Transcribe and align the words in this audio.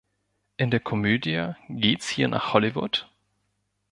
In 0.57 0.71
der 0.71 0.79
Komödie 0.79 1.53
"Geht's 1.69 2.09
hier 2.09 2.27
nach 2.27 2.53
Hollywood? 2.53 3.07